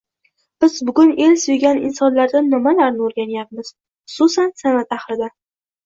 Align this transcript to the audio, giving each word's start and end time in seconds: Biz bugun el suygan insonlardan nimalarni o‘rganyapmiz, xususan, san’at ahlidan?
Biz 0.63 0.79
bugun 0.89 1.13
el 1.25 1.35
suygan 1.41 1.83
insonlardan 1.91 2.49
nimalarni 2.55 3.07
o‘rganyapmiz, 3.11 3.73
xususan, 4.17 4.55
san’at 4.67 5.03
ahlidan? 5.03 5.41